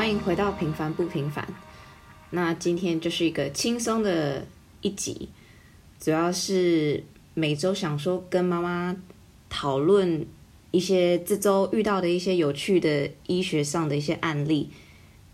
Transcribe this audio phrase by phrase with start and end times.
[0.00, 1.46] 欢迎回到平凡不平凡。
[2.30, 4.46] 那今天就是一个轻松的
[4.80, 5.28] 一集，
[6.00, 8.96] 主要是每周想说跟妈妈
[9.50, 10.26] 讨论
[10.70, 14.70] 一些这周遇到的一些有趣的医学上的一些案例，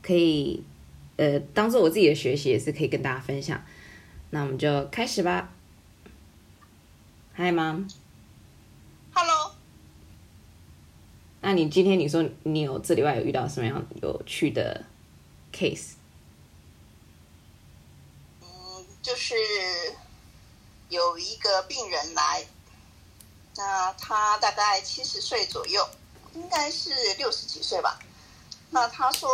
[0.03, 0.65] 可以
[1.15, 3.63] 呃当做我自己的学习，也是可以跟大家分享。
[4.31, 5.53] 那我们就开始吧。
[7.35, 7.87] 嗨，妈。
[11.47, 14.85] 那你今天你说你有这礼拜有遇到什么样有趣的
[15.53, 15.93] case？
[18.43, 19.37] 嗯，就是
[20.89, 22.45] 有一个病人来，
[23.55, 25.89] 那他大概七十岁左右，
[26.35, 27.97] 应该是六十几岁吧。
[28.71, 29.31] 那他说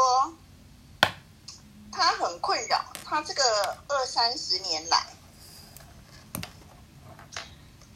[1.90, 3.42] 他很困扰，他这个
[3.88, 5.06] 二三十年来，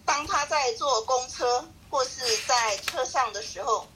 [0.07, 3.87] 当他在坐公车或是在车上的时候，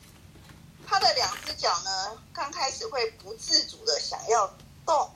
[0.90, 4.52] 他的两只脚呢，刚开始会不自主的想要
[4.84, 5.08] 动。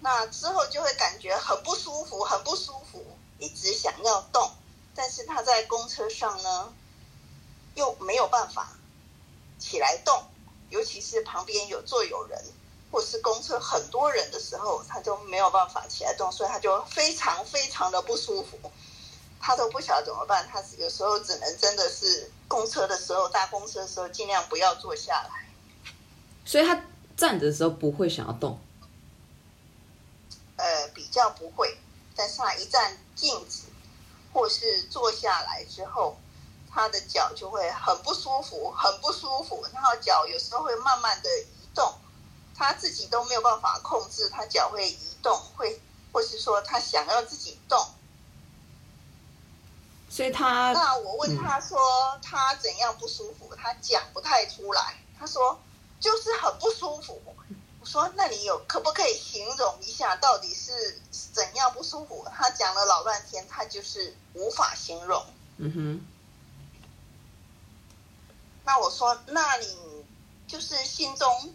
[0.00, 3.02] 那之后就会感觉很不舒服，很不舒服，
[3.38, 4.50] 一直想要动，
[4.94, 6.70] 但是他在公车上呢，
[7.76, 8.76] 又没有办法
[9.58, 10.22] 起来动，
[10.68, 12.38] 尤其是旁边有坐有人，
[12.92, 18.70] 或是公车很多人的时候，他就没有办法起来动，所以他就非常非常的不舒服，
[19.40, 25.46] 他都不晓得怎么办，他有时候只能真的是公车的时候，搭公车的时候尽量不要坐下来。
[26.42, 28.58] 所以他站着的时候不会想要动。
[30.56, 31.76] 呃，比较不会，
[32.16, 33.64] 但是他一站静止，
[34.32, 36.16] 或是坐下来之后，
[36.72, 41.92] 他的脚就会很不舒服，很不舒服，然后脚有时候会慢慢的移动，
[42.54, 45.78] 他自己都没有办法控制，他脚会移动，会
[46.10, 47.86] 或是说他想要自己动。
[50.16, 51.78] 所以他那我问他说
[52.22, 55.60] 他怎样不舒服，他讲不太出来，他说
[56.00, 57.20] 就是很不舒服。
[57.80, 61.02] 我说：“那你有可不可以形容一下，到底是
[61.34, 65.22] 怎样不舒服？”他讲了老半天，他就是无法形容。
[65.58, 66.06] 嗯哼，
[68.64, 69.76] 那我说：“那你
[70.48, 71.52] 就是心中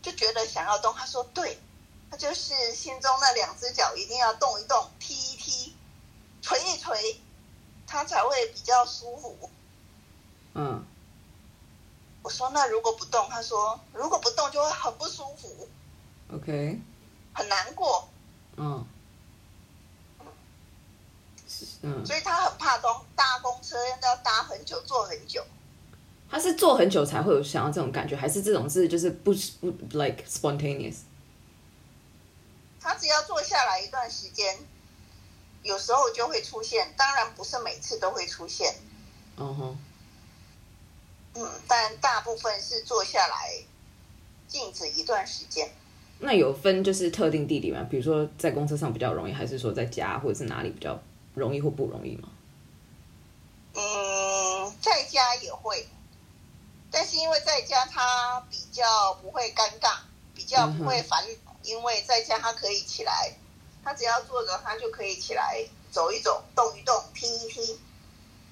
[0.00, 1.60] 就觉得想要动？”他说：“对，
[2.10, 5.76] 他就是心中那两只脚一定要动一动，踢一踢，
[6.40, 7.20] 捶一捶，
[7.88, 9.50] 他才会比较舒服。”
[10.54, 10.84] 嗯，
[12.22, 15.68] 我说：“那如果不动？”他说：“如果不动就会很不舒服
[16.32, 16.80] ，OK，
[17.32, 18.08] 很难过。”
[18.56, 18.84] 嗯，
[21.82, 25.44] 嗯，所以他很怕东搭公车要搭很久，坐很久。
[26.30, 30.96] 他是坐很久才会有想要这种感觉，还是这种是就是不不 like spontaneous？
[32.80, 34.58] 他只要坐下来一段时间，
[35.62, 38.74] 有时候就会出现，当然不是每次都会出现，
[39.36, 39.78] 嗯哼，
[41.34, 43.52] 嗯，但大部分是坐下来
[44.46, 45.70] 静止一段时间。
[46.20, 47.86] 那有分就是特定地理吗？
[47.88, 51.00] 比如说在公车上比较容易，还是说在家或者是哪里比较
[51.34, 52.28] 容易或不容易吗？
[53.74, 55.86] 嗯，在家也会，
[56.90, 59.98] 但是因为在家他比较不会尴尬，
[60.34, 63.32] 比较不会烦恼，因为在家他可以起来，
[63.88, 67.80] 他只要坐着，他就可以起来走一走、动一动、踢一踢，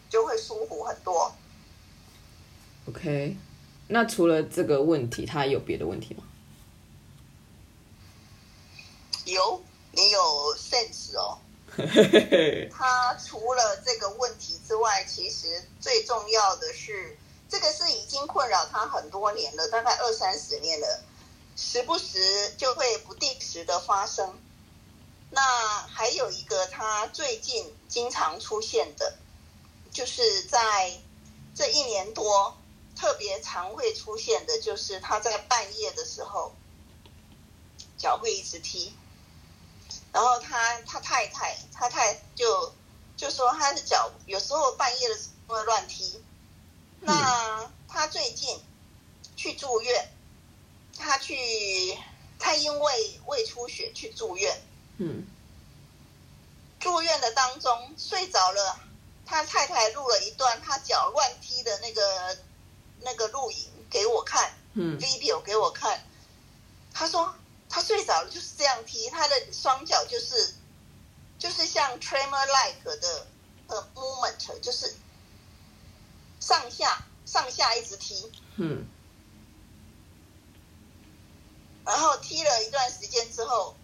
[0.09, 1.31] 就会舒服很多。
[2.89, 3.37] OK，
[3.89, 6.25] 那除了这个问题，他有别的问题吗？
[9.27, 11.37] 有，你有 sense 哦。
[12.73, 17.15] 他除了这个问题之外，其实最重要的是，
[17.47, 21.05] 这个是已经困扰他很多年了，大概二三十年了，
[21.57, 24.35] 时不时就会不定时的发生。
[25.31, 29.17] 那还有一个他最近经常出现的，
[29.93, 30.99] 就是在
[31.55, 32.57] 这一年多
[32.95, 36.55] 特别常会出现的，就是他在半夜的时候
[37.99, 38.95] 脚会一直踢。
[40.13, 42.73] 然后他他太太他太就
[43.17, 46.23] 就说他的脚有时候半夜的时候会乱踢。
[47.01, 48.59] 那他最近
[49.37, 50.09] 去住院，
[50.99, 51.99] 他去
[52.39, 54.59] 他因为胃出血去住院，
[54.99, 55.27] 嗯。
[56.81, 58.81] 住院的当中睡着了，
[59.25, 62.39] 他太太录了一段他脚乱踢的那个
[63.01, 66.05] 那个录影给我看嗯，video 给我看，
[66.93, 67.35] 他说。
[67.69, 70.55] 他睡着了，就是这样踢，他的双脚就是
[71.37, 73.27] 就是像 tremor like 的
[73.67, 74.95] 呃 movement，就是
[76.39, 78.87] 上下上下一直踢，嗯。
[81.85, 83.77] 然后踢了一段时间之后，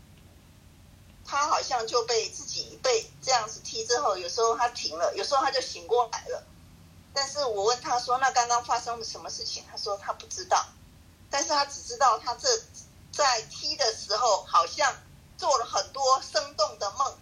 [1.32, 6.44] 他好像就被自己被这样子踢之后，有时候他停了，有时候他就醒过来了。
[7.14, 10.62] 但是我问他说：“那刚刚发生了什么事情？”他说他不知道，
[11.31, 12.49] 但是他只知道他这
[13.11, 14.94] 在踢的时候好像
[15.38, 17.19] 做了很多生动的梦，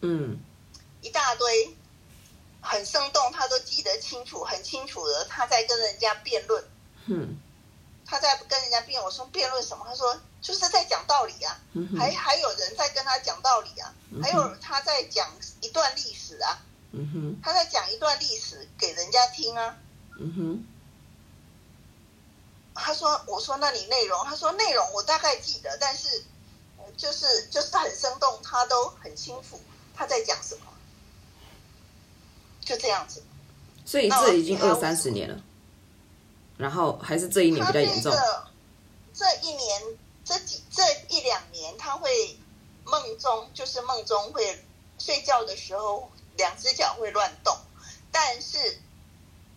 [0.00, 0.40] 嗯。
[1.02, 1.76] 一大堆
[2.62, 6.64] 很生动，他都记得清楚，很清楚的他在跟人家辩论，
[7.06, 7.36] 哼
[8.12, 9.86] 他在跟人家辩，我说辩论什么？
[9.88, 11.58] 他说就是在讲道理啊，
[11.98, 13.90] 还还有人在跟他讲道理啊，
[14.22, 15.26] 还有他在讲
[15.62, 16.58] 一段历史啊，
[17.42, 19.78] 他在讲一段历史给人家听啊。
[22.74, 24.22] 他说：“我说那你内容？
[24.26, 26.22] 他说内容我大概记得，但是
[26.76, 29.58] 呃就是就是很生动，他都很清楚
[29.94, 30.66] 他在讲什么，
[32.62, 33.22] 就这样子。
[33.86, 35.40] 所以这已经二三十年了，
[36.62, 38.12] 然后还是这一年比较严重。
[38.12, 38.46] 个
[39.12, 39.82] 这一年
[40.24, 42.38] 这几这一两年，他会
[42.84, 44.64] 梦中就是梦中会
[44.98, 47.54] 睡觉的时候，两只脚会乱动，
[48.12, 48.78] 但是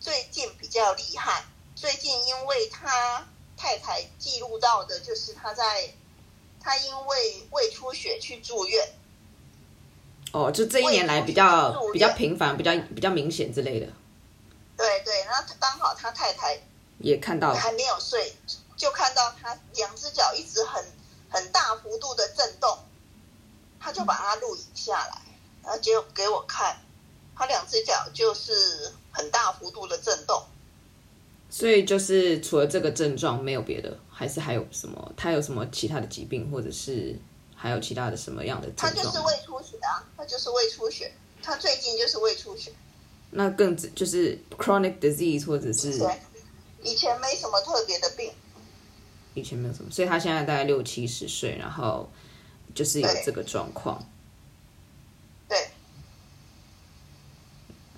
[0.00, 1.44] 最近比较厉害。
[1.76, 3.26] 最近因为他
[3.56, 5.94] 太太记录到的，就是他在
[6.60, 8.88] 他因为胃出血去住院，
[10.32, 13.86] 哦，就这一年来比较比较频繁、比较比较明显之类的，
[14.76, 16.58] 对对，然后刚好他太太
[16.98, 17.58] 也看到了。
[17.58, 18.34] 还没有睡，
[18.76, 20.84] 就看到他两只脚一直很
[21.28, 22.78] 很大幅度的震动，
[23.80, 25.20] 他就把它录影下来，
[25.62, 26.78] 然后就给我看，
[27.36, 30.42] 他两只脚就是很大幅度的震动。
[31.48, 35.12] 所以就是除了这个症状没有别的，还是还有什么？
[35.16, 37.16] 他有什么其他的疾病，或者是
[37.54, 39.06] 还有其他的什么样的他症状？
[39.06, 42.72] 他就是胃出血啊，他就是胃出血，他最近就是胃出血。
[43.30, 46.20] 那更就是 chronic disease，或者是对，
[46.86, 48.32] 以前没什么特别的病，
[49.34, 52.08] 以前没有什么，所以他现在大概六七十岁，然后
[52.74, 54.02] 就是有这个状况，
[55.48, 55.68] 对，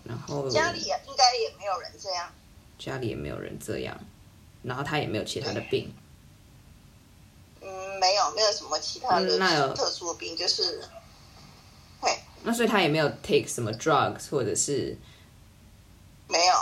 [0.05, 2.33] 然后家里也应该也没有人这样。
[2.79, 3.99] 家里也没有人这样，
[4.63, 5.93] 然后他也没有其他的病，
[7.61, 10.81] 嗯，没有，没有什么其他的嗯那有特殊的病，就是，
[12.01, 14.97] 对，那所以他也没有 take 什么 drugs，或者是
[16.29, 16.55] 没有，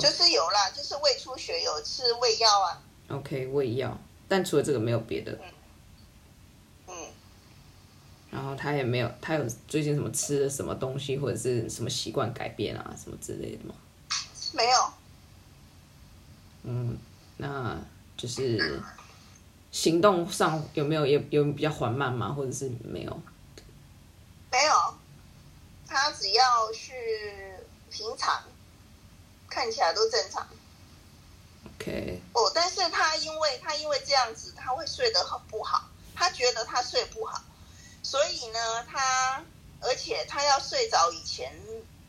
[0.00, 3.96] 就是有啦，就是胃出血有吃胃药啊，OK 胃药，
[4.28, 5.38] 但除了这个没有别的，
[6.86, 6.94] 嗯，
[8.30, 13.74] 然后他也没有，他有最近什么吃的什么东西，或者是什么习惯改变啊，什么之类的吗？
[14.52, 14.92] 没有，
[16.64, 16.98] 嗯，
[17.36, 17.78] 那
[18.16, 18.82] 就是
[19.70, 22.32] 行动上有没有也有比较缓慢吗？
[22.32, 23.22] 或者是没有？
[24.50, 24.74] 没有，
[25.86, 26.92] 他只要是
[27.90, 28.42] 平常，
[29.50, 30.48] 看起来都正常。
[31.66, 37.42] OK，哦，但是他因为他因为这样子，他会睡得很不好，他觉得他睡不好，
[38.02, 39.44] 所以呢，他
[39.80, 41.52] 而且他要睡着以前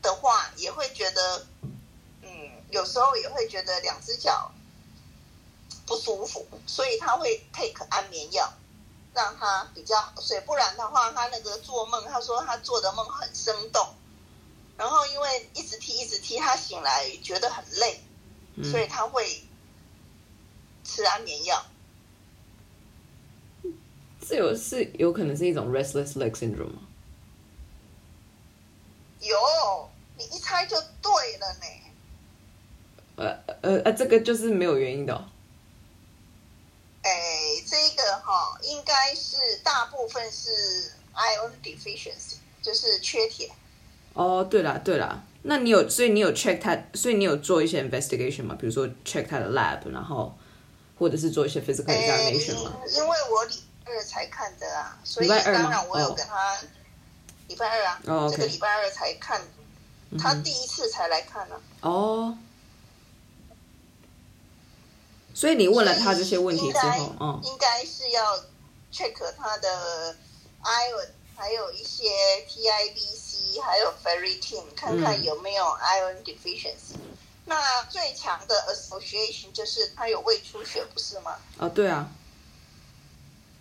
[0.00, 1.46] 的话，也会觉得，
[2.22, 2.30] 嗯，
[2.70, 4.52] 有时候也会觉得两只脚
[5.86, 8.52] 不舒服，所以他会 take 安眠药，
[9.14, 10.40] 让他比较好睡。
[10.42, 13.94] 不然的话，他那个做梦，他说他做的梦很生动，
[14.76, 18.00] 然后因为一直踢一直踢，他醒来觉得很累，
[18.62, 19.42] 所以他会
[20.84, 21.64] 吃安眠药。
[24.26, 26.82] 这有是有可能是一种 restless leg syndrome 吗？
[29.20, 31.66] 有，你一猜就对了呢。
[33.16, 33.26] 呃
[33.62, 35.28] 呃呃，这个就是没有原因的、哦。
[37.02, 37.10] 哎，
[37.66, 43.52] 这个哈、应该是大部分是 iron deficiency，就是缺铁。
[44.14, 48.56] 哦，对了对了，那你有所以你有 check 他，所以你有做一些 investigation 吗？
[48.60, 50.36] 比如说 check 他的 lab，然后
[50.98, 52.72] 或者是做一些 physical 哎，examination 吗？
[52.94, 53.54] 因为我礼
[53.84, 56.58] 拜二才看的啊，所以当然我有哦跟他
[57.48, 58.28] 礼拜二啊，哦。
[58.30, 59.40] 这个礼拜二才看，
[60.18, 62.36] 他第一次才来看呢、哦，
[65.34, 68.36] 所以你问了他这些问题之后，嗯应该是要
[68.92, 70.14] check 他的
[70.62, 72.10] iron，还有一些
[73.60, 76.96] 还有 ferritin，看看嗯有没有 iron deficiency。
[77.44, 81.36] 那最强的 association 就是他有胃出血，不是吗？
[81.58, 82.08] 哦对啊，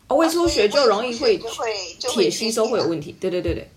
[0.08, 2.86] 哦胃出血就容易会就会就会铁吸收会有。
[2.86, 3.70] 问题，对对对对，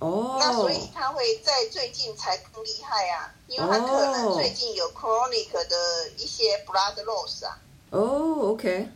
[0.00, 7.58] 哦那所以他会在最近才更厉害啊，因为他可能哦最近有 chronic 的一些 blood loss 啊。
[7.90, 8.88] 哦，OK，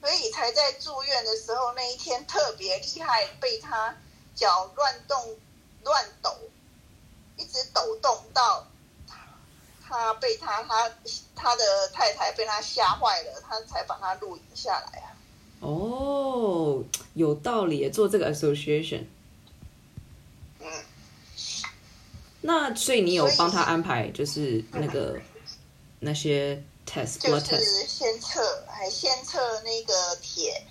[0.00, 3.94] 所以才在住院的时候那一天特别厉害，被他
[4.34, 5.36] 脚乱动、
[5.82, 6.30] 乱抖，
[7.36, 8.66] 一直抖动到
[9.86, 10.90] 他被他他
[11.34, 15.16] 他的太太被他吓坏了，他才把他录影下来啊。
[15.60, 19.04] 哦，有道理，做这个 association。
[20.60, 20.84] 嗯，
[22.42, 25.18] 那所以你有帮他安排，就是那个
[26.00, 30.66] 那些 test，就是先测，还先测那个铁，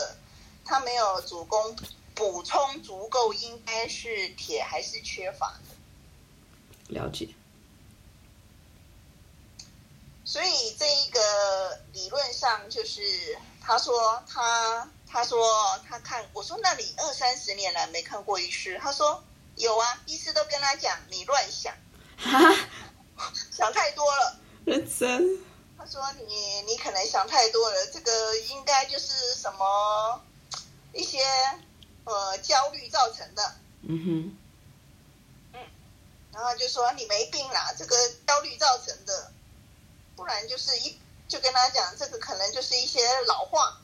[0.63, 1.75] 他没有主攻
[2.13, 5.73] 补充足够，应该是铁还是缺乏的。
[6.89, 7.27] 了解。
[10.23, 19.23] 所以这一个理论上就是他说他他说他看我说那你二三十年来没看过医师，他说
[19.55, 21.73] 有啊，医师都跟他讲你乱想，
[23.51, 24.39] 想太多了。
[24.65, 25.37] 认真。
[25.77, 30.21] 他说你你可能想太多了，这个应该就是什么
[30.93, 31.19] 一些
[32.03, 33.55] 呃焦虑造成的。
[33.83, 34.37] 嗯哼。
[35.53, 35.59] 嗯，
[36.33, 37.95] 然后就说你没病啦，这个
[38.27, 39.31] 焦虑造成的。
[40.15, 40.99] 不然就是一
[41.31, 43.79] 就跟他讲，这个可能就是一些老话，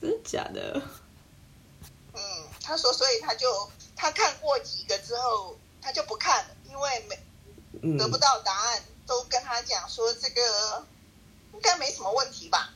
[0.00, 0.80] 真的假的？
[2.14, 2.20] 嗯，
[2.62, 10.86] 他说，所以他就他看过几个之后，他就不看了，因为没得不到答案，都跟他讲说这个
[11.54, 12.70] 应该没什么问题吧？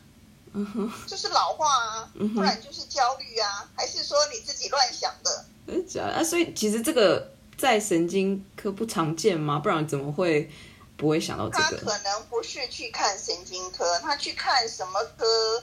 [0.55, 5.45] 嗯哼，就是老化啊，不然就是焦虑啊，还是说你自己乱想的？
[5.69, 6.25] 真的假的啊？
[6.25, 9.61] 所以其实这个在神经科不常见吗？
[9.61, 10.51] 不然怎么会？
[10.97, 11.79] 不会想到这个。
[11.79, 15.63] 他可能不是去看神经科，他去看什么科？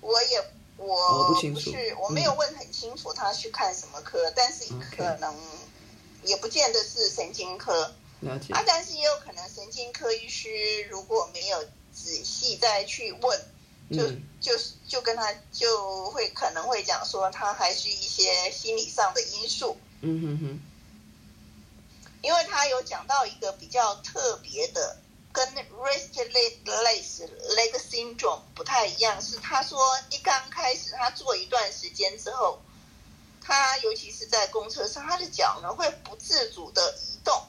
[0.00, 0.44] 我也
[0.76, 5.34] 我不是我没有问很清楚他去看什么科，但是可能
[6.24, 7.92] 也不见得是神经科。
[8.20, 10.48] 了解啊，但是也有可能神经科医师
[10.90, 13.40] 如果没有仔细再去问，
[13.90, 19.76] 就就是就跟他就会可能会讲说他还是一些心理上的因素。
[20.02, 20.60] 嗯哼哼。
[22.22, 24.96] 因为他有讲到一个比较特别的，
[25.32, 29.78] 跟 restless leg syndrome 不太一样，是他说
[30.10, 32.60] 一刚开始他做一段时间之后，
[33.40, 37.42] 他尤其是在公车上，他的脚呢会不自主的移动，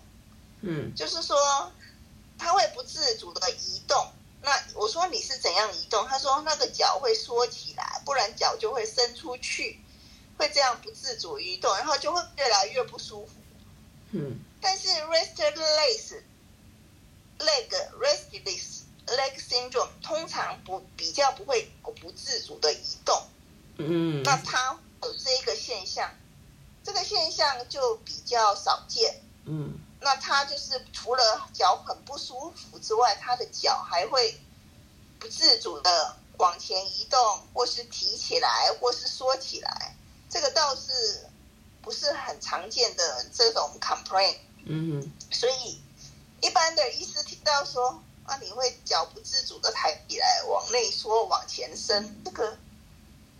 [0.61, 1.71] 嗯，就是说
[2.39, 4.11] 他会不自主的移动。
[4.41, 6.05] 那我说你是怎样移动？
[6.07, 9.79] 他说那个脚会缩起来，不然脚就会伸出去，
[10.37, 13.31] 会这样不自主移动，然后就会越来越不舒服，
[14.13, 14.42] 嗯。
[14.63, 16.23] 但是 restless
[17.37, 23.21] leg restless leg syndrome 通常不比较不会不自主的移动，
[23.77, 26.09] 嗯，那它有这个现象，
[26.81, 34.39] 这个现象就比较少见，嗯，那它就是除了脚很不舒服之外，它的脚还会
[35.19, 37.19] 不自主的往前移动，
[37.53, 39.97] 或是提起来，或是缩起来，
[40.29, 41.27] 这个倒是
[41.81, 44.37] 不是很常见的这种 complaint。
[44.65, 45.79] 嗯哼，所以
[46.41, 52.57] 一般的医师听到说啊，你会脚不自主的抬起来，往内缩，往前伸，这个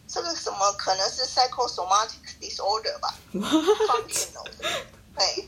[0.08, 4.70] 这个什么可能是 psychosomatic disorder 吧？functional 的，
[5.15, 5.48] 对。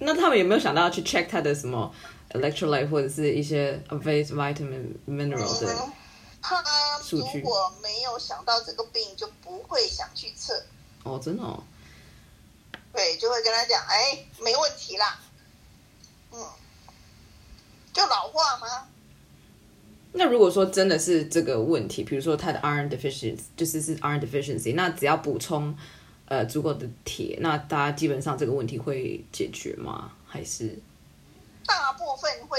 [0.00, 1.92] 那他们有没有想到去 check 他的什么
[2.30, 5.88] electrolyte 或者是一些 vitamin mineral 的
[6.40, 6.62] 他
[7.10, 10.64] 如果没有想到这个病，就不会想去测。
[11.02, 11.62] 哦，真的哦。
[12.98, 15.20] 对，就会跟他讲，哎，没问题啦，
[16.32, 16.44] 嗯，
[17.92, 18.88] 就老化吗？
[20.10, 25.78] 那如果说真的是这个问题，比如说他的 iron deficiency，就是是 iron deficiency，那只要补充
[26.26, 30.10] 呃足够的铁，那大家基本上这个问题会解决吗？
[30.26, 30.76] 还是
[31.64, 32.58] 大部分会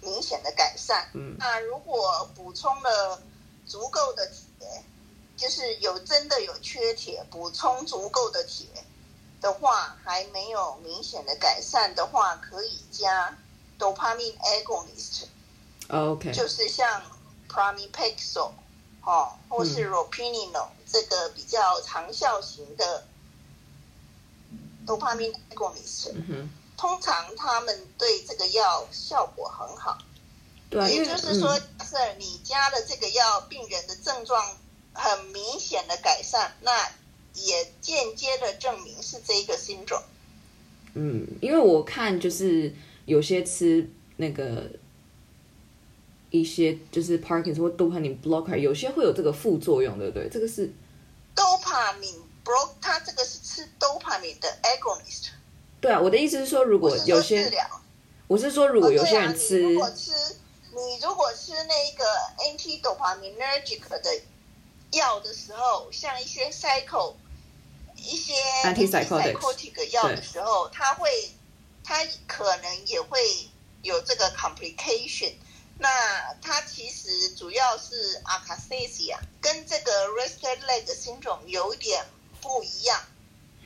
[0.00, 1.08] 明显的改善？
[1.14, 3.22] 嗯，那如果补充了
[3.64, 4.66] 足够的铁，
[5.36, 8.66] 就是有真的有缺铁，补充足够的铁。
[9.46, 13.32] 的话还没有明显的改善的话，可以加
[13.78, 17.00] dopamine agonist，OK，就是像
[17.48, 18.50] pramipexole，
[19.04, 23.06] 哦，或是 ropinol 这个比较长效型的
[24.84, 26.10] dopamine agonist，
[26.76, 29.96] 通常他们对这个药效果很好。
[30.68, 34.56] 对，也就是说，是你加了这个药，病人的症状
[34.92, 36.90] 很明显的改善，那。
[37.44, 40.02] 也间接的证明是这一个新种。
[40.94, 42.72] 嗯，因为我看就是
[43.04, 44.70] 有些吃那个
[46.30, 50.28] 一些就是 Parkinson 或 dopamine blocker，有些会有这个副作用，对不对？
[50.30, 50.72] 这个是
[51.34, 55.28] dopamine block，它这个是吃 dopamine 的 agonist。
[55.82, 57.52] 对啊，我的意思是说，如果有些，
[58.26, 60.12] 我是说，如果有些人吃，如果吃
[60.70, 62.04] 你如果吃那个
[62.42, 64.20] anti dopaminergic 的
[64.92, 67.12] 药的时候，像一些 cycle。
[68.06, 71.32] 一些 antipsychotic 药的时候，它会，
[71.82, 73.48] 它可能也会
[73.82, 75.34] 有这个 complication，
[75.78, 82.06] 那它其实主要是 akathisia，跟这个 rested leg syndrome 有点
[82.40, 83.04] 不一样。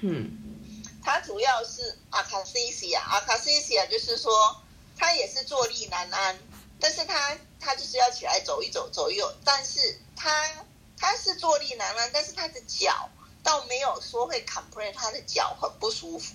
[0.01, 4.63] 嗯，它主要是 akathisia，akathisia 就是说
[4.97, 6.39] 它也是坐立难安，
[6.81, 10.51] 但是它它就是要起来走一走，走一走，但是它
[10.97, 13.11] 它是坐立难安，但是它的脚
[13.43, 16.35] 倒没有说会 complain 他的脚很不舒服。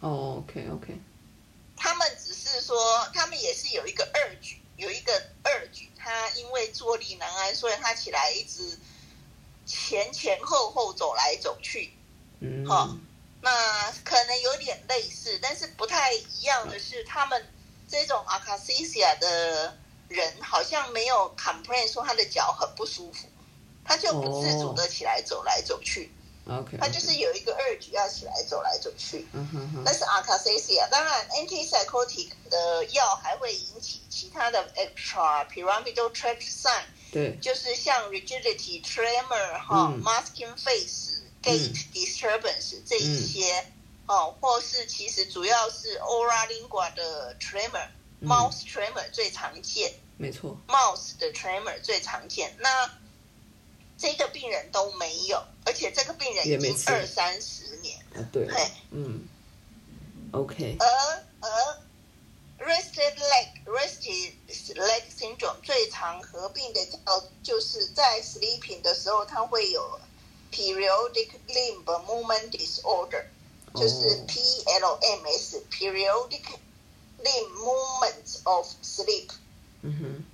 [0.00, 0.98] 哦，OK OK，
[1.76, 8.78] 他们只是说，他们也是有一个二举，有一个二举，他因为坐立难安，所以他起来一直
[9.64, 11.92] 前前后后走来走去。
[12.40, 12.96] 嗯，好
[13.40, 17.48] 那可能有点类似，但是不太一样的是，他们
[17.88, 19.76] 这种 akathisia 的
[20.08, 23.28] 人好像没有 complain 说他的脚很不舒服，
[23.84, 26.12] 他就不自主的起来走来走去，
[26.48, 29.26] OK，他就是有一个二举要起来走来走去。
[29.32, 30.88] 嗯哼哼，那是 akathisia。
[30.90, 36.82] 当然，antipsychotic 的药还会引起其他的 extra pyramidal tract sign，
[37.12, 43.64] 对，就是像 rigidity、tremor 哈、嗯 masking face、gait disturbance 这一些、
[44.06, 47.86] 哦，或是其实主要是 aura lingua 的 tremor、
[48.20, 52.54] 嗯 mouth tremor 最常见没错，，mouse 的 tremor 最常见。
[52.60, 52.90] 那
[53.98, 57.98] 这个病人都没有，而且这个病人已经二三十年。
[58.14, 59.26] 啊对嘿，嗯
[60.32, 60.86] ，OK，而
[61.40, 61.48] 而
[62.58, 64.32] rested leg rested
[64.74, 66.98] leg syndrome 最常合并的叫
[67.42, 70.00] 就是在 sleeping 的时候，它会有
[70.52, 73.24] periodic limb movement disorder，
[73.74, 76.44] 就是哦 PLMS periodic
[77.22, 79.30] limb movements of sleep。
[79.80, 80.24] 嗯哼，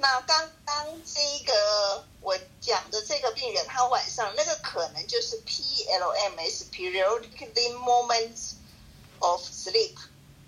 [0.00, 8.52] 那刚刚这个我讲的这个病人，他晚上那个可能就是 PLMS periodic limb moments
[9.18, 9.96] of sleep，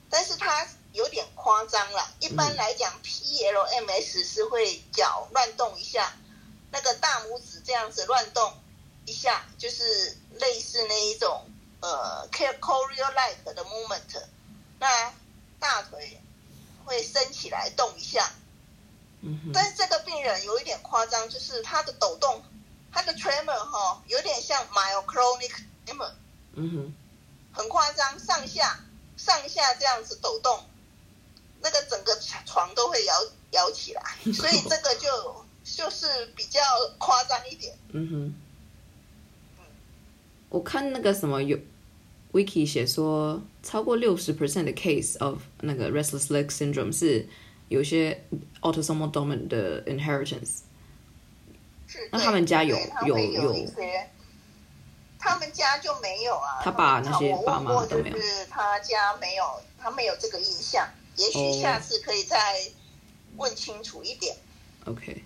[0.09, 2.13] 但是他有点夸张了。
[2.21, 6.17] 一般来讲，PLMS 是会脚乱动一下，
[6.71, 8.53] 那个大拇指这样子乱动
[9.05, 14.23] 一下，就是类似那一种呃 choreo like 的 movement。
[14.79, 15.13] 那
[15.59, 16.21] 大腿
[16.85, 18.33] 会升起来动一下，
[19.23, 22.43] 嗯，但是这个病人有一点夸张，就是他的抖动，
[22.91, 25.53] 他的 tremor 哈、有点像 myoclonic
[25.87, 26.11] tremor，
[26.55, 26.95] 嗯哼，
[27.53, 28.81] 很夸张，上下
[29.17, 30.65] 上下这样子抖动，
[31.61, 33.15] 那个整个床都会摇
[33.51, 34.03] 摇起来，
[34.33, 36.61] 所以这个就就是比较
[36.99, 37.77] 夸张一点。
[37.93, 38.35] 嗯哼，
[40.49, 41.59] 我看那个什么有
[42.33, 47.29] wiki 写说，超过六十 percent 的 case of 那个 restless leg syndrome 是
[47.71, 48.23] 有一些
[48.61, 50.59] autosomal dominant 的 inheritance。
[51.87, 54.11] 是，那他们家有有有有一些，
[55.19, 56.61] 他们家就没有啊。
[56.63, 59.45] 他爸那些爸妈都没有就是他家没有，
[59.79, 60.87] 他没有这个印象。
[61.17, 62.61] 也许哦下次可以再
[63.37, 64.37] 问清楚一点。
[64.87, 65.23] OK，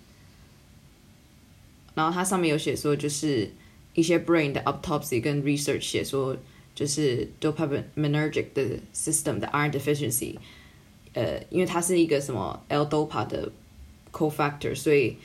[1.94, 3.52] 然后它上面有写说，就是
[3.94, 6.36] 一些 brain 的 autopsy 跟 research 写说，
[6.74, 10.36] 就是 dopaminergic 的 system 的 iron deficiency，
[11.14, 13.50] 呃，因为它是一个什么 L-dopa 的
[14.12, 15.16] cofactor，所以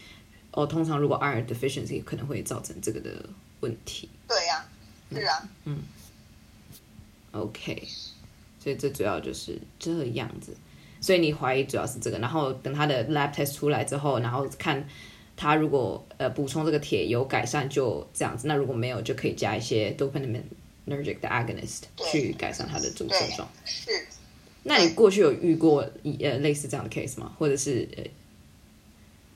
[0.52, 3.12] 哦，通常如果 iron deficiency 可能会造成这个的
[3.60, 4.08] 问题。
[4.28, 4.66] 对呀、
[5.12, 5.50] 是啊
[7.32, 7.88] ，OK，
[8.60, 10.56] 所以这主要就是这样子。
[11.02, 14.88] 所以你怀疑主要是这个，然后等他的 lab test 出来之后，然后看
[15.38, 23.92] 他如果呃补充这个铁有改善就这样子，那如果没有就可以加一些 dopaminergic 的 agonist 去改善他的这个症状。，是。
[24.64, 27.34] 那你过去有遇过呃类似这样的 case 吗？
[27.40, 28.04] 或者是呃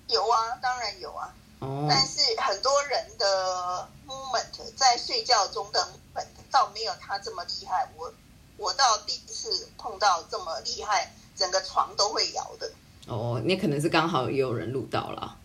[0.08, 1.34] 有啊，当然有啊。
[1.60, 7.90] 哦但是很多人的 movement 在睡觉中的 movement 倒没有他这么厉害。
[7.96, 8.14] 我
[8.58, 12.72] 我到第一次碰到这么厉害，整个床都会摇的。
[13.08, 15.38] 哦，那可能是刚好也有人录到了。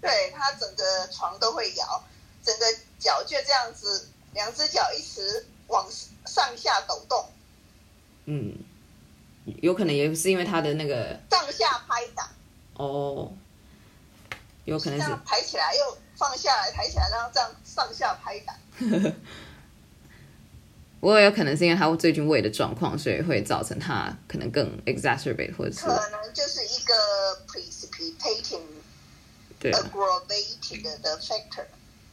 [0.00, 2.04] 对他整个床都会摇，
[2.44, 2.66] 整个
[2.98, 5.88] 脚就这样子，两只脚一直往
[6.26, 7.28] 上下抖动，
[8.26, 8.54] 嗯，
[9.44, 12.30] 有可能也是因为他的那个上下拍打，
[12.74, 13.32] 哦，
[14.64, 18.54] 有可能是抬起来又放下来，抬起来，然后这样上下拍打。
[21.00, 26.94] 不过有可能是因为他最近胃的状况，所以会造成他可能更 exacerbate 或者是可能就是一个
[27.48, 28.60] precipitating
[29.58, 31.64] 对啊，aggravated 的 factor。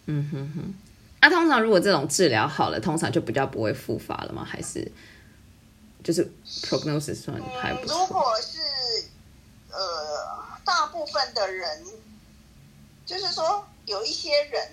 [0.07, 0.73] 嗯哼哼。
[1.21, 4.43] 那、通常如果这种治疗好了，通常就比较不会复发了吗？
[4.43, 4.91] 还是
[6.03, 6.31] 就是
[6.63, 7.99] prognosis 算还嗯，不错？
[7.99, 8.57] 如果是
[9.71, 11.85] 呃，大部分的人，
[13.05, 14.71] 就是说有一些人，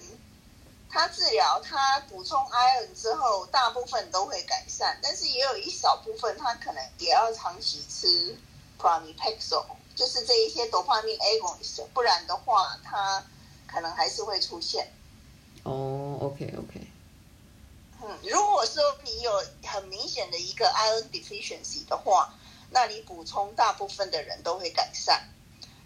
[0.89, 8.37] 他治疗他补充 iron 之后，大部分都会改善，但是也有一少部分他可能也要长期吃
[8.79, 13.25] pramipexole 就是这一些 dopamine agonist，不然的话，他
[13.67, 14.93] 可能还是会出现。
[15.62, 16.87] 哦，OK OK。
[18.03, 19.33] 嗯，如果说你有
[19.65, 22.35] 很明显的一个 iron deficiency 的话，
[22.71, 25.29] 那你补充大部分的人都会改善。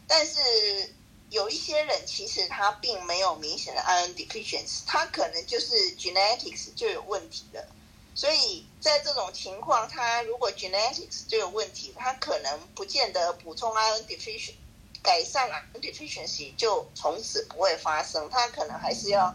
[0.06, 0.94] 但是
[1.30, 7.64] 有一些人其实他并没有明显的 iron deficiency，他可能就是 genetics 就有问题了。
[8.12, 14.54] 所以在这种情况，他如果 genetics 就有问题，他可能不见得补充 iron deficiency
[15.00, 19.32] 改善 iron deficiency 就从此不会发生，他可能还是要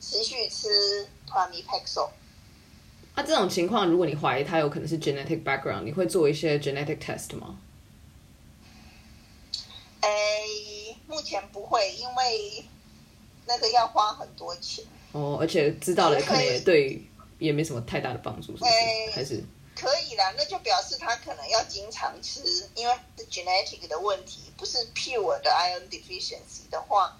[0.00, 2.10] 持续吃 pramipexole。
[3.14, 7.58] 那这种情况，如果你怀疑他有可能是 genetic background，你会做一些 genetic test 吗？
[10.00, 10.10] 哎，
[11.06, 12.64] 目前不会，因为
[13.46, 14.82] 那个要花很多钱。
[15.12, 17.04] 哦，而且知道了可能也对，
[17.38, 18.72] 也没什么太大的帮助，是不是？
[19.14, 19.44] 还是
[19.76, 27.18] 可以啦，那就表示他可能要经常吃，因为是 genetic 的问题，不是 pure 的 iron deficiency 的话，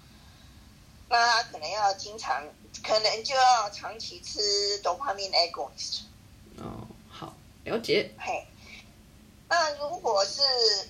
[1.07, 2.43] 那他可能要经常。
[2.81, 4.39] 可能就要长期吃
[4.81, 6.01] dopamine agonist。
[6.57, 7.33] 哦，好，
[7.65, 8.11] 了解。
[8.17, 8.47] 嘿，
[9.49, 10.41] 那如果是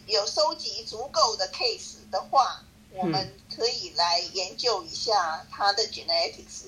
[0.05, 6.65] 有收集足够的 case 的话，我们可以来研究一下他的 genetics。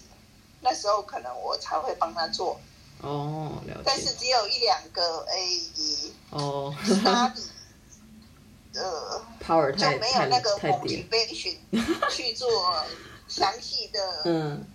[0.61, 2.59] 那时候可能我才会帮他做。
[3.01, 3.81] 哦，了解。
[3.85, 7.43] 但是只有一两个 A 一哦，study，
[8.73, 11.57] 呃，power 就没有那个 motivation
[12.09, 12.49] 去做
[13.27, 14.65] 详细的 嗯。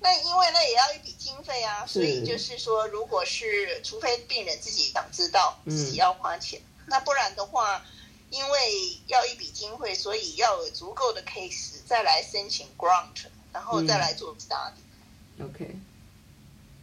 [0.00, 7.84] 那因为那也要一笔经费啊，所以就是说，如果是除非病人自己想知道自己要花钱，那不然的话，
[8.30, 15.44] 因为要一笔经费，所以要有足够的 case 再来申请 grant，然后再来做 study。
[15.44, 15.76] OK。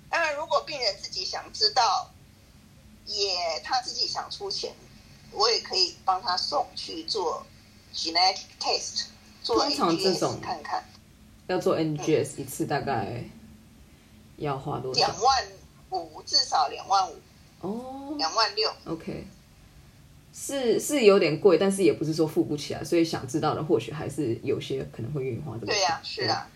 [0.09, 2.11] 当然，如果病人自己想知道，
[3.05, 4.75] 也他自己想出钱，
[5.31, 7.45] 我也可以帮他送去做
[7.93, 9.05] genetic test，
[9.43, 10.87] 做 NGS 看看。
[11.47, 13.23] 要做 NGS 一次大概
[14.37, 14.99] 要花多少？
[14.99, 15.45] 两万
[15.89, 17.15] 五，至少两万五。
[17.61, 18.73] 哦，两万六。
[18.85, 19.25] OK，
[20.33, 25.67] 是是有点贵，但是也不是说付不起来，所以想知道的或许还是有些可能会愿意花这个。
[25.67, 26.49] 对呀，是啊。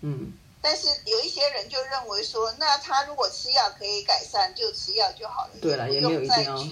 [0.00, 0.32] 嗯。
[0.62, 5.50] 但是有一些人就认为说，那他如果吃药可以改善，就吃药就好了。
[5.60, 6.68] 对了，也没有一定要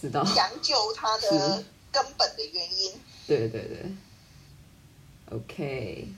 [0.00, 2.92] 知道讲究他的 根本的原因。
[3.28, 3.86] 对对对。
[5.30, 6.08] OK。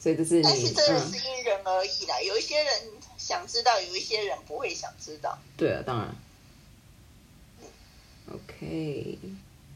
[0.00, 2.20] 所以这是，但是真的是因人而异啦。
[2.22, 2.72] 有一些人
[3.18, 5.38] 想知道，有一些人不会想知道。
[5.58, 6.16] 对啊，当然。
[8.32, 9.18] OK，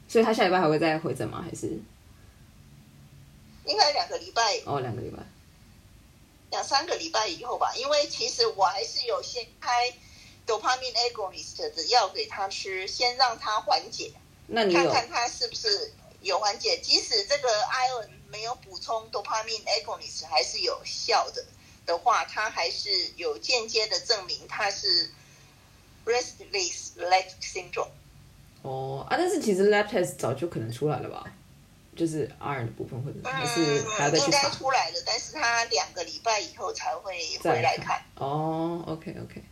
[0.08, 1.42] 所以他下礼拜还会再回诊吗？
[1.42, 1.78] 还是？
[3.66, 4.60] 应该两个礼拜。
[4.64, 5.18] 哦，两个礼拜。
[6.50, 9.92] 两三个礼拜以后吧，因为其实我还是有先开
[10.46, 14.12] dopamine agonist 的药给他吃，先让他缓解。
[14.46, 15.92] 那你看看他是不是
[16.24, 16.80] 有缓解？
[16.82, 18.08] 即使这个 iron。
[18.34, 21.44] 没有补充 dopamine agonist 还是有效的
[21.86, 25.08] 的话，它还是有间接的证明它是
[26.04, 27.92] restless leg syndrome。
[28.62, 31.32] 哦啊，但是其实 lab test 早就可能出来了吧？
[31.94, 38.04] 就是 iron 的部分或者还是还在应该出来了，但是它两个礼拜以后才会回来看。
[38.16, 39.44] 哦，OK OK，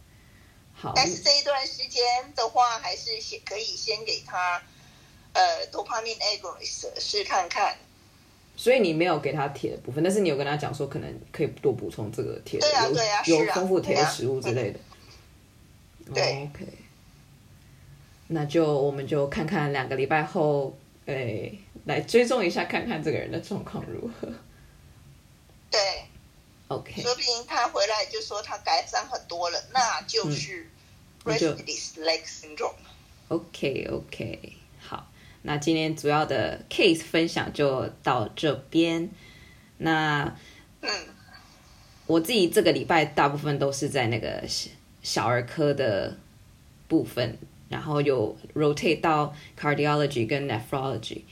[0.75, 0.93] 好。
[0.97, 4.61] 但是这一段时间的话，还是先可以先给他
[5.33, 7.77] 呃 dopamine agonist 试看看。
[8.55, 12.61] 所以你没有给他铁的部分，但是你有跟他讲说，可能可以多补充这个铁，
[13.27, 14.79] 有有丰富铁的食物之类的。
[16.13, 16.67] 对，OK。
[18.29, 24.29] 那就我们就看看两个礼拜后，诶，来追踪一下，看看这个人的状况如何。
[25.71, 25.81] 对
[26.69, 27.01] ，OK。
[27.01, 30.69] 说不定他回来就说他改善很多了，那就是
[31.25, 32.75] restless leg syndrome。
[33.29, 34.57] OK，OK。
[35.43, 39.11] 那今天主要的 case 分享就到这边。
[39.79, 40.37] 那
[40.81, 40.91] 嗯
[42.07, 44.45] 我自己这个礼拜大部分都是在那个
[45.03, 46.17] 小儿科的
[46.89, 51.23] 部分，然后有 rotate 到 cardiology 跟 nephrology。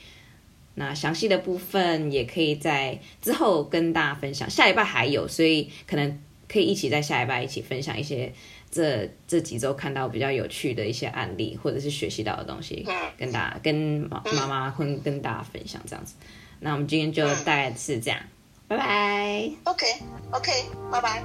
[0.75, 4.49] 那详细的部分也可以在之后跟大家分享。
[4.49, 8.33] 下礼拜还有，所以可能可以一起在下礼拜一起分享一些。
[8.71, 13.75] 这这几周看到比较有趣的一些案例，或者是学习到的东西，跟大家跟
[14.09, 16.15] 妈妈跟大家分享这样子。
[16.59, 18.19] 那我们今天就大概是这样，
[18.67, 19.51] 拜拜。
[19.65, 19.85] OK
[20.31, 20.51] OK，
[20.91, 21.23] 拜拜。